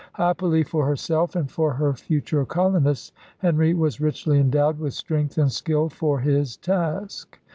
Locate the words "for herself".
0.63-1.35